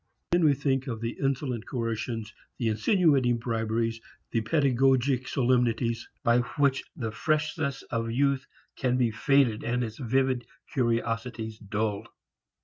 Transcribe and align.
Then 0.31 0.43
we 0.45 0.55
think 0.55 0.87
of 0.87 0.99
the 0.99 1.15
insolent 1.21 1.67
coercions, 1.67 2.33
the 2.57 2.69
insinuating 2.69 3.37
briberies, 3.37 4.01
the 4.31 4.41
pedagogic 4.41 5.27
solemnities 5.27 6.09
by 6.23 6.39
which 6.57 6.83
the 6.95 7.11
freshness 7.11 7.83
of 7.91 8.09
youth 8.11 8.47
can 8.75 8.97
be 8.97 9.11
faded 9.11 9.63
and 9.63 9.83
its 9.83 9.99
vivid 9.99 10.47
curiosities 10.73 11.59
dulled. 11.59 12.07